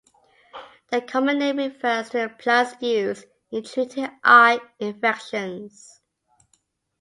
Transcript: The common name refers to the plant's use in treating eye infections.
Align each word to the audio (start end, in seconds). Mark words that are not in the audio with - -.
The 0.89 1.01
common 1.01 1.37
name 1.37 1.57
refers 1.57 2.09
to 2.09 2.21
the 2.23 2.29
plant's 2.35 2.73
use 2.81 3.23
in 3.51 3.63
treating 3.63 4.09
eye 4.23 4.59
infections. 4.79 6.01